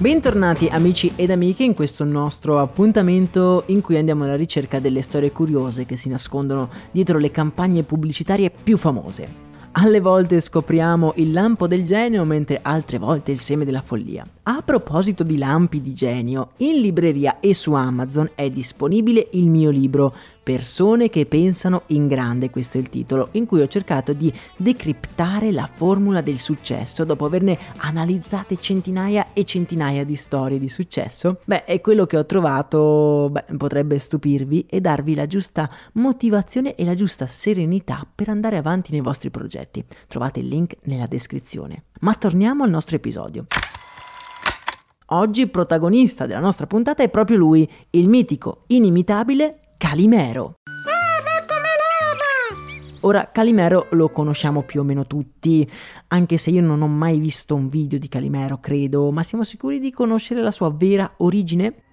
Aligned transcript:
Bentornati 0.00 0.66
amici 0.68 1.12
ed 1.14 1.30
amiche 1.30 1.62
in 1.62 1.74
questo 1.74 2.04
nostro 2.04 2.58
appuntamento 2.58 3.64
in 3.66 3.82
cui 3.82 3.98
andiamo 3.98 4.24
alla 4.24 4.34
ricerca 4.34 4.78
delle 4.78 5.02
storie 5.02 5.30
curiose 5.30 5.84
che 5.84 5.96
si 5.96 6.08
nascondono 6.08 6.70
dietro 6.90 7.18
le 7.18 7.30
campagne 7.30 7.82
pubblicitarie 7.82 8.50
più 8.50 8.78
famose. 8.78 9.28
Alle 9.72 10.00
volte 10.00 10.40
scopriamo 10.40 11.12
il 11.16 11.32
lampo 11.32 11.66
del 11.66 11.84
genio, 11.84 12.24
mentre 12.24 12.60
altre 12.62 12.96
volte 12.96 13.32
il 13.32 13.38
seme 13.38 13.66
della 13.66 13.82
follia. 13.82 14.26
A 14.52 14.62
proposito 14.62 15.22
di 15.22 15.38
lampi 15.38 15.80
di 15.80 15.94
genio, 15.94 16.54
in 16.56 16.80
libreria 16.80 17.38
e 17.38 17.54
su 17.54 17.72
Amazon 17.72 18.32
è 18.34 18.50
disponibile 18.50 19.28
il 19.34 19.48
mio 19.48 19.70
libro 19.70 20.12
Persone 20.42 21.08
che 21.08 21.24
pensano 21.26 21.82
in 21.88 22.08
grande, 22.08 22.50
questo 22.50 22.76
è 22.76 22.80
il 22.80 22.88
titolo, 22.88 23.28
in 23.32 23.46
cui 23.46 23.60
ho 23.60 23.68
cercato 23.68 24.12
di 24.12 24.32
decriptare 24.56 25.52
la 25.52 25.70
formula 25.72 26.20
del 26.20 26.38
successo 26.38 27.04
dopo 27.04 27.26
averne 27.26 27.56
analizzate 27.76 28.56
centinaia 28.56 29.28
e 29.34 29.44
centinaia 29.44 30.04
di 30.04 30.16
storie 30.16 30.58
di 30.58 30.68
successo. 30.68 31.38
Beh, 31.44 31.64
è 31.64 31.80
quello 31.80 32.06
che 32.06 32.16
ho 32.16 32.26
trovato, 32.26 33.28
beh, 33.30 33.56
potrebbe 33.56 34.00
stupirvi 34.00 34.66
e 34.68 34.80
darvi 34.80 35.14
la 35.14 35.28
giusta 35.28 35.70
motivazione 35.92 36.74
e 36.74 36.84
la 36.84 36.96
giusta 36.96 37.28
serenità 37.28 38.04
per 38.12 38.28
andare 38.28 38.56
avanti 38.56 38.90
nei 38.90 39.00
vostri 39.00 39.30
progetti. 39.30 39.84
Trovate 40.08 40.40
il 40.40 40.48
link 40.48 40.74
nella 40.86 41.06
descrizione. 41.06 41.84
Ma 42.00 42.14
torniamo 42.14 42.64
al 42.64 42.70
nostro 42.70 42.96
episodio. 42.96 43.46
Oggi 45.12 45.48
protagonista 45.48 46.24
della 46.24 46.38
nostra 46.38 46.68
puntata 46.68 47.02
è 47.02 47.08
proprio 47.08 47.36
lui, 47.36 47.68
il 47.90 48.06
mitico, 48.06 48.62
inimitabile 48.68 49.74
Calimero. 49.76 50.54
Ora, 53.00 53.28
Calimero 53.32 53.88
lo 53.90 54.10
conosciamo 54.10 54.62
più 54.62 54.82
o 54.82 54.84
meno 54.84 55.08
tutti, 55.08 55.68
anche 56.08 56.36
se 56.36 56.50
io 56.50 56.62
non 56.62 56.80
ho 56.82 56.86
mai 56.86 57.18
visto 57.18 57.56
un 57.56 57.68
video 57.68 57.98
di 57.98 58.06
Calimero, 58.06 58.60
credo, 58.60 59.10
ma 59.10 59.24
siamo 59.24 59.42
sicuri 59.42 59.80
di 59.80 59.90
conoscere 59.90 60.42
la 60.42 60.52
sua 60.52 60.70
vera 60.70 61.12
origine? 61.16 61.89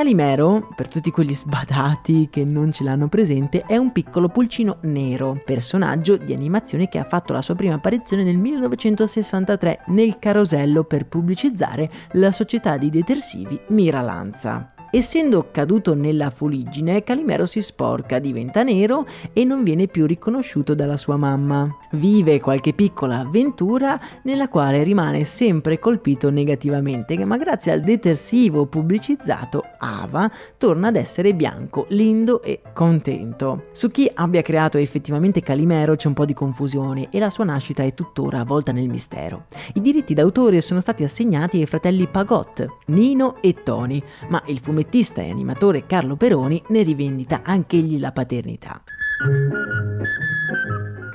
Calimero, 0.00 0.66
per 0.74 0.88
tutti 0.88 1.10
quelli 1.10 1.34
sbadati 1.34 2.28
che 2.30 2.42
non 2.42 2.72
ce 2.72 2.84
l'hanno 2.84 3.08
presente, 3.08 3.64
è 3.66 3.76
un 3.76 3.92
piccolo 3.92 4.30
pulcino 4.30 4.78
nero, 4.84 5.42
personaggio 5.44 6.16
di 6.16 6.32
animazione 6.32 6.88
che 6.88 6.96
ha 6.96 7.04
fatto 7.04 7.34
la 7.34 7.42
sua 7.42 7.54
prima 7.54 7.74
apparizione 7.74 8.22
nel 8.22 8.38
1963 8.38 9.82
nel 9.88 10.18
carosello 10.18 10.84
per 10.84 11.04
pubblicizzare 11.04 11.90
la 12.12 12.32
società 12.32 12.78
di 12.78 12.88
detersivi 12.88 13.60
Miralanza. 13.68 14.72
Essendo 14.90 15.50
caduto 15.50 15.94
nella 15.94 16.30
fuliggine, 16.30 17.04
Calimero 17.04 17.44
si 17.44 17.60
sporca, 17.60 18.18
diventa 18.18 18.62
nero 18.62 19.06
e 19.34 19.44
non 19.44 19.62
viene 19.62 19.86
più 19.86 20.06
riconosciuto 20.06 20.74
dalla 20.74 20.96
sua 20.96 21.16
mamma. 21.16 21.76
Vive 21.92 22.38
qualche 22.38 22.72
piccola 22.72 23.18
avventura 23.18 24.00
nella 24.22 24.48
quale 24.48 24.84
rimane 24.84 25.24
sempre 25.24 25.78
colpito 25.78 26.30
negativamente, 26.30 27.22
ma 27.24 27.36
grazie 27.36 27.72
al 27.72 27.80
detersivo 27.80 28.66
pubblicizzato 28.66 29.64
Ava 29.78 30.30
torna 30.56 30.88
ad 30.88 30.96
essere 30.96 31.34
bianco, 31.34 31.86
lindo 31.88 32.42
e 32.42 32.60
contento. 32.72 33.64
Su 33.72 33.90
chi 33.90 34.08
abbia 34.12 34.42
creato 34.42 34.78
effettivamente 34.78 35.42
Calimero 35.42 35.96
c'è 35.96 36.06
un 36.06 36.14
po' 36.14 36.24
di 36.24 36.34
confusione 36.34 37.08
e 37.10 37.18
la 37.18 37.30
sua 37.30 37.44
nascita 37.44 37.82
è 37.82 37.92
tuttora 37.92 38.40
avvolta 38.40 38.70
nel 38.70 38.88
mistero. 38.88 39.46
I 39.74 39.80
diritti 39.80 40.14
d'autore 40.14 40.60
sono 40.60 40.80
stati 40.80 41.02
assegnati 41.02 41.58
ai 41.58 41.66
fratelli 41.66 42.06
Pagot, 42.06 42.66
Nino 42.86 43.40
e 43.40 43.62
Tony, 43.64 44.00
ma 44.28 44.40
il 44.46 44.60
fumettista 44.60 45.22
e 45.22 45.30
animatore 45.30 45.86
Carlo 45.86 46.14
Peroni 46.16 46.62
ne 46.68 46.82
rivendita 46.82 47.40
anch'egli 47.42 47.98
la 47.98 48.12
paternità. 48.12 48.80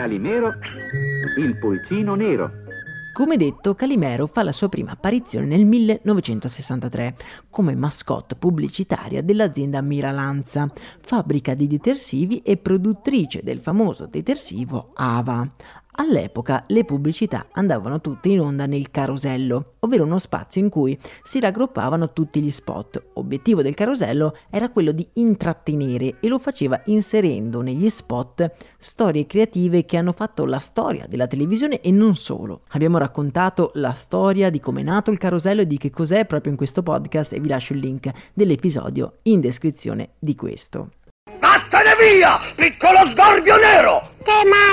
Calimero, 0.00 0.54
il 1.36 1.58
pulcino 1.58 2.14
nero. 2.14 2.50
Come 3.12 3.36
detto, 3.36 3.74
Calimero 3.74 4.26
fa 4.26 4.42
la 4.42 4.50
sua 4.50 4.70
prima 4.70 4.92
apparizione 4.92 5.44
nel 5.44 5.66
1963 5.66 7.16
come 7.50 7.74
mascotte 7.74 8.34
pubblicitaria 8.34 9.22
dell'azienda 9.22 9.82
Miralanza, 9.82 10.72
fabbrica 11.02 11.52
di 11.52 11.66
detersivi 11.66 12.38
e 12.38 12.56
produttrice 12.56 13.42
del 13.42 13.60
famoso 13.60 14.06
detersivo 14.06 14.92
Ava. 14.94 15.46
All'epoca 16.00 16.64
le 16.68 16.86
pubblicità 16.86 17.48
andavano 17.52 18.00
tutte 18.00 18.30
in 18.30 18.40
onda 18.40 18.64
nel 18.64 18.90
carosello, 18.90 19.74
ovvero 19.80 20.04
uno 20.04 20.18
spazio 20.18 20.62
in 20.62 20.70
cui 20.70 20.98
si 21.22 21.40
raggruppavano 21.40 22.14
tutti 22.14 22.40
gli 22.40 22.50
spot. 22.50 23.08
Obiettivo 23.14 23.60
del 23.60 23.74
carosello 23.74 24.34
era 24.48 24.70
quello 24.70 24.92
di 24.92 25.06
intrattenere 25.16 26.16
e 26.20 26.28
lo 26.28 26.38
faceva 26.38 26.80
inserendo 26.86 27.60
negli 27.60 27.90
spot 27.90 28.50
storie 28.78 29.26
creative 29.26 29.84
che 29.84 29.98
hanno 29.98 30.12
fatto 30.12 30.46
la 30.46 30.58
storia 30.58 31.04
della 31.06 31.26
televisione 31.26 31.82
e 31.82 31.90
non 31.90 32.16
solo. 32.16 32.62
Abbiamo 32.68 32.96
raccontato 32.96 33.70
la 33.74 33.92
storia 33.92 34.48
di 34.48 34.58
come 34.58 34.80
è 34.80 34.84
nato 34.84 35.10
il 35.10 35.18
carosello 35.18 35.60
e 35.60 35.66
di 35.66 35.76
che 35.76 35.90
cos'è 35.90 36.24
proprio 36.24 36.52
in 36.52 36.56
questo 36.56 36.82
podcast 36.82 37.34
e 37.34 37.40
vi 37.40 37.48
lascio 37.48 37.74
il 37.74 37.80
link 37.80 38.10
dell'episodio 38.32 39.18
in 39.24 39.40
descrizione 39.40 40.12
di 40.18 40.34
questo. 40.34 40.92
Vattene 41.38 41.94
via, 42.00 42.38
piccolo 42.56 43.06
sgorbio 43.10 43.56
nero! 43.58 44.12
Che 44.22 44.48
maniere! 44.48 44.69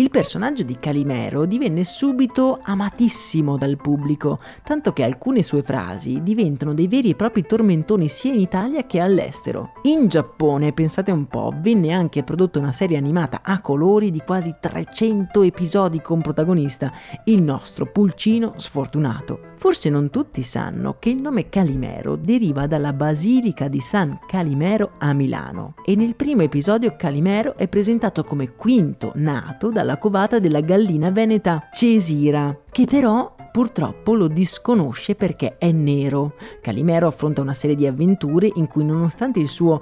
Il 0.00 0.08
personaggio 0.08 0.62
di 0.62 0.78
Calimero 0.78 1.44
divenne 1.44 1.84
subito 1.84 2.58
amatissimo 2.62 3.58
dal 3.58 3.76
pubblico, 3.76 4.40
tanto 4.62 4.94
che 4.94 5.02
alcune 5.02 5.42
sue 5.42 5.62
frasi 5.62 6.22
diventano 6.22 6.72
dei 6.72 6.88
veri 6.88 7.10
e 7.10 7.14
propri 7.14 7.44
tormentoni 7.44 8.08
sia 8.08 8.32
in 8.32 8.40
Italia 8.40 8.86
che 8.86 8.98
all'estero. 8.98 9.72
In 9.82 10.08
Giappone, 10.08 10.72
pensate 10.72 11.10
un 11.10 11.26
po', 11.26 11.52
venne 11.54 11.92
anche 11.92 12.22
prodotta 12.22 12.58
una 12.58 12.72
serie 12.72 12.96
animata 12.96 13.40
a 13.42 13.60
colori 13.60 14.10
di 14.10 14.22
quasi 14.24 14.54
300 14.58 15.42
episodi 15.42 16.00
con 16.00 16.22
protagonista 16.22 16.90
il 17.24 17.42
nostro 17.42 17.84
pulcino 17.84 18.54
sfortunato. 18.56 19.49
Forse 19.60 19.90
non 19.90 20.08
tutti 20.08 20.42
sanno 20.42 20.96
che 20.98 21.10
il 21.10 21.20
nome 21.20 21.50
Calimero 21.50 22.16
deriva 22.16 22.66
dalla 22.66 22.94
basilica 22.94 23.68
di 23.68 23.80
San 23.80 24.18
Calimero 24.26 24.92
a 24.96 25.12
Milano. 25.12 25.74
E 25.84 25.94
nel 25.96 26.14
primo 26.14 26.40
episodio 26.40 26.96
Calimero 26.96 27.58
è 27.58 27.68
presentato 27.68 28.24
come 28.24 28.54
quinto 28.54 29.12
nato 29.16 29.70
dalla 29.70 29.98
covata 29.98 30.38
della 30.38 30.62
gallina 30.62 31.10
veneta 31.10 31.68
Cesira, 31.70 32.58
che 32.70 32.86
però 32.86 33.36
purtroppo 33.50 34.14
lo 34.14 34.28
disconosce 34.28 35.14
perché 35.14 35.58
è 35.58 35.70
nero. 35.72 36.34
Calimero 36.60 37.06
affronta 37.06 37.40
una 37.40 37.54
serie 37.54 37.76
di 37.76 37.86
avventure 37.86 38.50
in 38.54 38.68
cui 38.68 38.84
nonostante 38.84 39.40
il 39.40 39.48
suo 39.48 39.80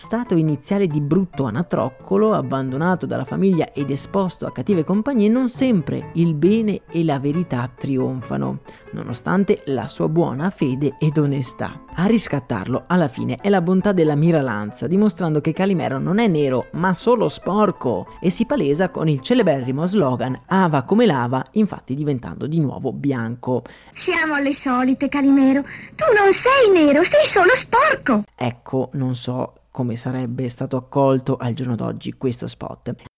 stato 0.00 0.34
iniziale 0.34 0.86
di 0.86 1.02
brutto 1.02 1.44
anatroccolo, 1.44 2.32
abbandonato 2.32 3.04
dalla 3.04 3.26
famiglia 3.26 3.70
ed 3.74 3.90
esposto 3.90 4.46
a 4.46 4.52
cattive 4.52 4.82
compagnie, 4.82 5.28
non 5.28 5.48
sempre 5.50 6.10
il 6.14 6.32
bene 6.32 6.80
e 6.90 7.04
la 7.04 7.18
verità 7.18 7.70
trionfano, 7.72 8.60
nonostante 8.92 9.60
la 9.66 9.86
sua 9.88 10.08
buona 10.08 10.48
fede 10.48 10.94
ed 10.98 11.18
onestà. 11.18 11.82
A 11.96 12.06
riscattarlo 12.06 12.84
alla 12.86 13.08
fine 13.08 13.36
è 13.42 13.50
la 13.50 13.60
bontà 13.60 13.92
della 13.92 14.14
miralanza, 14.14 14.86
dimostrando 14.86 15.42
che 15.42 15.52
Calimero 15.52 15.98
non 15.98 16.18
è 16.18 16.26
nero, 16.28 16.68
ma 16.72 16.94
solo 16.94 17.28
sporco, 17.28 18.06
e 18.20 18.30
si 18.30 18.46
palesa 18.46 18.88
con 18.88 19.06
il 19.06 19.20
celeberrimo 19.20 19.84
slogan 19.84 20.40
Ava 20.46 20.82
come 20.84 21.04
lava, 21.04 21.44
infatti 21.52 21.94
diventando 21.94 22.46
di 22.46 22.58
nuovo 22.58 22.90
bianco. 23.10 23.64
Siamo 23.94 24.34
alle 24.34 24.54
solite, 24.54 25.08
Calimero. 25.08 25.62
Tu 25.96 26.04
non 26.14 26.32
sei 26.32 26.70
nero, 26.72 27.02
sei 27.02 27.26
solo 27.26 27.50
sporco. 27.56 28.24
Ecco, 28.36 28.90
non 28.92 29.16
so 29.16 29.54
come 29.72 29.96
sarebbe 29.96 30.48
stato 30.48 30.76
accolto 30.76 31.36
al 31.36 31.54
giorno 31.54 31.74
d'oggi 31.74 32.12
questo 32.12 32.46
spot. 32.46 33.09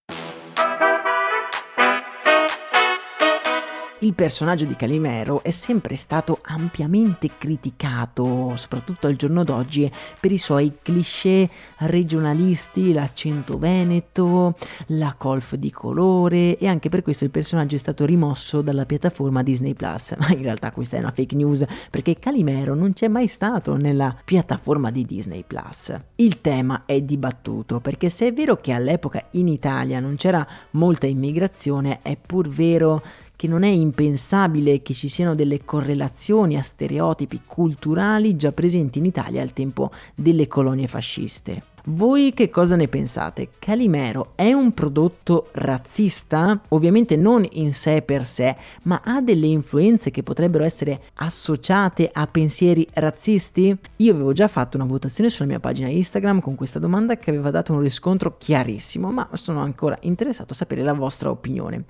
Il 4.03 4.15
personaggio 4.15 4.65
di 4.65 4.75
Calimero 4.75 5.41
è 5.43 5.49
sempre 5.49 5.95
stato 5.95 6.39
ampiamente 6.41 7.29
criticato, 7.37 8.51
soprattutto 8.57 9.07
al 9.07 9.15
giorno 9.15 9.45
d'oggi, 9.45 9.89
per 10.19 10.29
i 10.29 10.37
suoi 10.37 10.73
cliché 10.81 11.49
regionalisti, 11.77 12.91
l'accento 12.91 13.57
veneto, 13.57 14.57
la 14.87 15.15
colf 15.17 15.55
di 15.55 15.71
colore 15.71 16.57
e 16.57 16.67
anche 16.67 16.89
per 16.89 17.01
questo 17.01 17.23
il 17.23 17.29
personaggio 17.29 17.75
è 17.75 17.79
stato 17.79 18.03
rimosso 18.03 18.61
dalla 18.61 18.85
piattaforma 18.85 19.41
Disney 19.41 19.73
Plus. 19.73 20.15
Ma 20.19 20.27
in 20.31 20.41
realtà 20.41 20.73
questa 20.73 20.97
è 20.97 20.99
una 20.99 21.13
fake 21.15 21.35
news 21.37 21.63
perché 21.89 22.19
Calimero 22.19 22.75
non 22.75 22.91
c'è 22.91 23.07
mai 23.07 23.27
stato 23.27 23.77
nella 23.77 24.13
piattaforma 24.25 24.91
di 24.91 25.05
Disney 25.05 25.45
Plus. 25.47 25.97
Il 26.15 26.41
tema 26.41 26.83
è 26.85 26.99
dibattuto 26.99 27.79
perché 27.79 28.09
se 28.09 28.27
è 28.27 28.33
vero 28.33 28.57
che 28.57 28.73
all'epoca 28.73 29.27
in 29.31 29.47
Italia 29.47 30.01
non 30.01 30.17
c'era 30.17 30.45
molta 30.71 31.07
immigrazione, 31.07 31.99
è 32.01 32.17
pur 32.17 32.49
vero 32.49 33.01
che 33.35 33.47
non 33.47 33.63
è 33.63 33.69
impensabile 33.69 34.81
che 34.81 34.93
ci 34.93 35.07
siano 35.07 35.35
delle 35.35 35.63
correlazioni 35.63 36.57
a 36.57 36.61
stereotipi 36.61 37.41
culturali 37.45 38.35
già 38.35 38.51
presenti 38.51 38.99
in 38.99 39.05
Italia 39.05 39.41
al 39.41 39.53
tempo 39.53 39.91
delle 40.15 40.47
colonie 40.47 40.87
fasciste. 40.87 41.71
Voi 41.87 42.31
che 42.33 42.49
cosa 42.49 42.77
ne 42.77 42.87
pensate? 42.87 43.49
Calimero 43.59 44.31
è 44.35 44.53
un 44.53 44.71
prodotto 44.71 45.49
razzista? 45.51 46.61
Ovviamente 46.69 47.17
non 47.17 47.45
in 47.51 47.73
sé 47.73 48.01
per 48.01 48.25
sé, 48.25 48.55
ma 48.83 49.01
ha 49.03 49.19
delle 49.19 49.47
influenze 49.47 50.09
che 50.09 50.23
potrebbero 50.23 50.63
essere 50.63 51.01
associate 51.15 52.09
a 52.13 52.25
pensieri 52.27 52.87
razzisti? 52.93 53.77
Io 53.97 54.13
avevo 54.13 54.31
già 54.31 54.47
fatto 54.47 54.77
una 54.77 54.85
votazione 54.85 55.29
sulla 55.29 55.49
mia 55.49 55.59
pagina 55.59 55.89
Instagram 55.89 56.39
con 56.39 56.55
questa 56.55 56.79
domanda 56.79 57.17
che 57.17 57.31
aveva 57.31 57.51
dato 57.51 57.73
un 57.73 57.81
riscontro 57.81 58.37
chiarissimo, 58.37 59.11
ma 59.11 59.27
sono 59.33 59.59
ancora 59.59 59.97
interessato 60.03 60.53
a 60.53 60.55
sapere 60.55 60.83
la 60.83 60.93
vostra 60.93 61.31
opinione. 61.31 61.83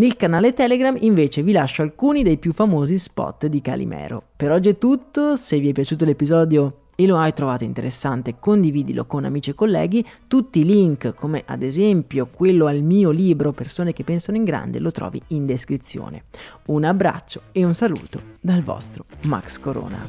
Nel 0.00 0.16
canale 0.16 0.54
Telegram 0.54 0.96
invece 1.00 1.42
vi 1.42 1.52
lascio 1.52 1.82
alcuni 1.82 2.22
dei 2.22 2.38
più 2.38 2.54
famosi 2.54 2.96
spot 2.96 3.48
di 3.48 3.60
Calimero. 3.60 4.22
Per 4.34 4.50
oggi 4.50 4.70
è 4.70 4.78
tutto, 4.78 5.36
se 5.36 5.60
vi 5.60 5.68
è 5.68 5.72
piaciuto 5.72 6.06
l'episodio 6.06 6.84
e 6.94 7.06
lo 7.06 7.18
hai 7.18 7.34
trovato 7.34 7.64
interessante, 7.64 8.36
condividilo 8.38 9.04
con 9.04 9.26
amici 9.26 9.50
e 9.50 9.54
colleghi. 9.54 10.02
Tutti 10.26 10.60
i 10.60 10.64
link, 10.64 11.12
come 11.12 11.42
ad 11.44 11.60
esempio 11.60 12.30
quello 12.32 12.64
al 12.64 12.80
mio 12.80 13.10
libro 13.10 13.52
Persone 13.52 13.92
che 13.92 14.02
pensano 14.02 14.38
in 14.38 14.44
grande, 14.44 14.78
lo 14.78 14.90
trovi 14.90 15.20
in 15.28 15.44
descrizione. 15.44 16.24
Un 16.68 16.84
abbraccio 16.84 17.42
e 17.52 17.62
un 17.62 17.74
saluto 17.74 18.22
dal 18.40 18.62
vostro 18.62 19.04
Max 19.26 19.58
Corona. 19.58 20.08